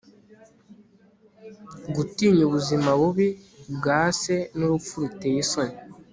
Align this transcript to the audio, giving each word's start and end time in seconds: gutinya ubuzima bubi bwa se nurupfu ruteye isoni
gutinya 1.95 2.41
ubuzima 2.47 2.89
bubi 2.99 3.27
bwa 3.75 4.01
se 4.19 4.35
nurupfu 4.55 4.93
ruteye 5.01 5.37
isoni 5.45 5.75